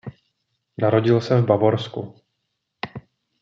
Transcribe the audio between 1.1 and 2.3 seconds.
se v Bavorsku.